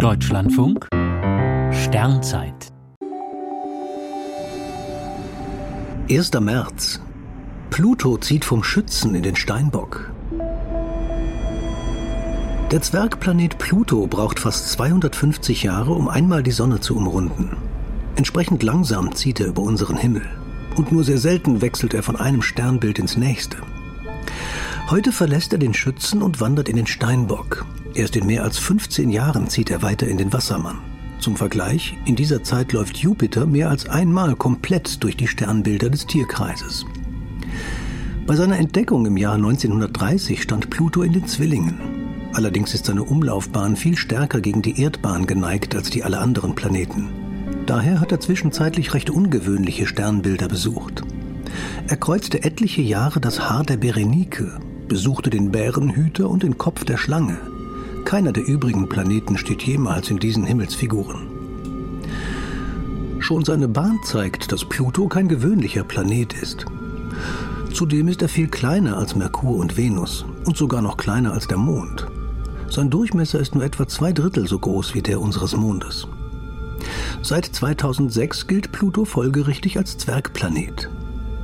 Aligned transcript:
Deutschlandfunk 0.00 0.88
Sternzeit 1.72 2.72
1. 6.08 6.40
März. 6.40 7.02
Pluto 7.68 8.16
zieht 8.16 8.46
vom 8.46 8.62
Schützen 8.62 9.14
in 9.14 9.22
den 9.22 9.36
Steinbock. 9.36 10.10
Der 12.70 12.80
Zwergplanet 12.80 13.58
Pluto 13.58 14.06
braucht 14.06 14.38
fast 14.38 14.70
250 14.70 15.64
Jahre, 15.64 15.92
um 15.92 16.08
einmal 16.08 16.42
die 16.42 16.50
Sonne 16.50 16.80
zu 16.80 16.96
umrunden. 16.96 17.58
Entsprechend 18.16 18.62
langsam 18.62 19.14
zieht 19.14 19.38
er 19.38 19.48
über 19.48 19.60
unseren 19.60 19.98
Himmel. 19.98 20.26
Und 20.76 20.92
nur 20.92 21.04
sehr 21.04 21.18
selten 21.18 21.60
wechselt 21.60 21.92
er 21.92 22.02
von 22.02 22.16
einem 22.16 22.40
Sternbild 22.40 22.98
ins 22.98 23.18
nächste. 23.18 23.58
Heute 24.90 25.12
verlässt 25.12 25.52
er 25.52 25.60
den 25.60 25.72
Schützen 25.72 26.20
und 26.20 26.40
wandert 26.40 26.68
in 26.68 26.74
den 26.74 26.88
Steinbock. 26.88 27.64
Erst 27.94 28.16
in 28.16 28.26
mehr 28.26 28.42
als 28.42 28.58
15 28.58 29.08
Jahren 29.08 29.48
zieht 29.48 29.70
er 29.70 29.82
weiter 29.82 30.08
in 30.08 30.18
den 30.18 30.32
Wassermann. 30.32 30.78
Zum 31.20 31.36
Vergleich, 31.36 31.96
in 32.06 32.16
dieser 32.16 32.42
Zeit 32.42 32.72
läuft 32.72 32.96
Jupiter 32.96 33.46
mehr 33.46 33.70
als 33.70 33.88
einmal 33.88 34.34
komplett 34.34 35.04
durch 35.04 35.16
die 35.16 35.28
Sternbilder 35.28 35.90
des 35.90 36.08
Tierkreises. 36.08 36.86
Bei 38.26 38.34
seiner 38.34 38.58
Entdeckung 38.58 39.06
im 39.06 39.16
Jahr 39.16 39.34
1930 39.34 40.42
stand 40.42 40.70
Pluto 40.70 41.02
in 41.02 41.12
den 41.12 41.28
Zwillingen. 41.28 41.78
Allerdings 42.32 42.74
ist 42.74 42.86
seine 42.86 43.04
Umlaufbahn 43.04 43.76
viel 43.76 43.96
stärker 43.96 44.40
gegen 44.40 44.60
die 44.60 44.82
Erdbahn 44.82 45.26
geneigt 45.28 45.76
als 45.76 45.90
die 45.90 46.02
aller 46.02 46.20
anderen 46.20 46.56
Planeten. 46.56 47.10
Daher 47.64 48.00
hat 48.00 48.10
er 48.10 48.18
zwischenzeitlich 48.18 48.92
recht 48.92 49.08
ungewöhnliche 49.08 49.86
Sternbilder 49.86 50.48
besucht. 50.48 51.04
Er 51.86 51.96
kreuzte 51.96 52.42
etliche 52.42 52.82
Jahre 52.82 53.20
das 53.20 53.48
Haar 53.48 53.62
der 53.62 53.76
Berenike, 53.76 54.58
besuchte 54.90 55.30
den 55.30 55.52
Bärenhüter 55.52 56.28
und 56.28 56.42
den 56.42 56.58
Kopf 56.58 56.84
der 56.84 56.96
Schlange. 56.96 57.38
Keiner 58.04 58.32
der 58.32 58.44
übrigen 58.44 58.88
Planeten 58.88 59.38
steht 59.38 59.62
jemals 59.62 60.10
in 60.10 60.18
diesen 60.18 60.42
Himmelsfiguren. 60.42 61.28
Schon 63.20 63.44
seine 63.44 63.68
Bahn 63.68 64.00
zeigt, 64.04 64.50
dass 64.50 64.64
Pluto 64.64 65.06
kein 65.06 65.28
gewöhnlicher 65.28 65.84
Planet 65.84 66.34
ist. 66.34 66.66
Zudem 67.72 68.08
ist 68.08 68.20
er 68.20 68.28
viel 68.28 68.48
kleiner 68.48 68.98
als 68.98 69.14
Merkur 69.14 69.58
und 69.58 69.76
Venus 69.76 70.24
und 70.44 70.56
sogar 70.56 70.82
noch 70.82 70.96
kleiner 70.96 71.34
als 71.34 71.46
der 71.46 71.58
Mond. 71.58 72.08
Sein 72.68 72.90
Durchmesser 72.90 73.38
ist 73.38 73.54
nur 73.54 73.62
etwa 73.62 73.86
zwei 73.86 74.12
Drittel 74.12 74.48
so 74.48 74.58
groß 74.58 74.94
wie 74.94 75.02
der 75.02 75.20
unseres 75.20 75.56
Mondes. 75.56 76.08
Seit 77.22 77.44
2006 77.44 78.48
gilt 78.48 78.72
Pluto 78.72 79.04
folgerichtig 79.04 79.78
als 79.78 79.98
Zwergplanet. 79.98 80.90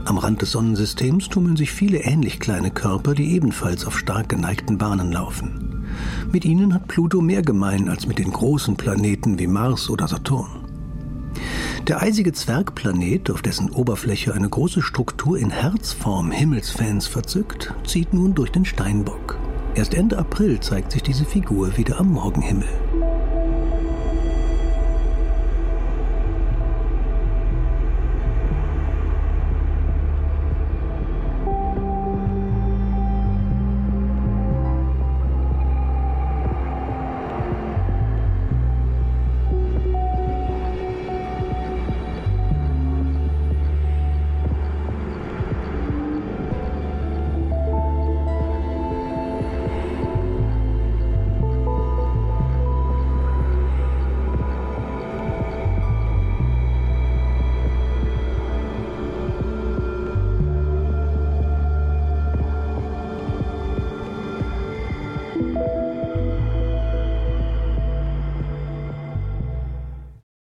Am 0.07 0.19
Rand 0.19 0.41
des 0.41 0.53
Sonnensystems 0.53 1.29
tummeln 1.29 1.57
sich 1.57 1.73
viele 1.73 1.99
ähnlich 1.99 2.39
kleine 2.39 2.71
Körper, 2.71 3.13
die 3.13 3.33
ebenfalls 3.33 3.85
auf 3.85 3.99
stark 3.99 4.29
geneigten 4.29 4.79
Bahnen 4.79 5.11
laufen. 5.11 5.85
Mit 6.31 6.45
ihnen 6.45 6.73
hat 6.73 6.87
Pluto 6.87 7.21
mehr 7.21 7.43
gemein 7.43 7.89
als 7.89 8.07
mit 8.07 8.19
den 8.19 8.31
großen 8.31 8.77
Planeten 8.77 9.41
wie 9.41 9.49
Mars 9.49 9.91
oder 9.91 10.07
Saturn. 10.07 10.65
Der 11.89 12.03
eisige 12.03 12.33
Zwergplanet, 12.33 13.33
auf 13.33 13.43
dessen 13.43 13.69
Oberfläche 13.71 14.33
eine 14.33 14.49
große 14.49 14.81
Struktur 14.81 15.39
in 15.39 15.51
Herzform 15.51 16.31
Himmelsfans 16.31 17.09
verzückt, 17.09 17.75
zieht 17.85 18.15
nun 18.15 18.33
durch 18.33 18.53
den 18.53 18.65
Steinbock. 18.65 19.37
Erst 19.75 19.93
Ende 19.93 20.19
April 20.19 20.61
zeigt 20.61 20.93
sich 20.93 21.03
diese 21.03 21.25
Figur 21.25 21.77
wieder 21.77 21.99
am 21.99 22.13
Morgenhimmel. 22.13 22.69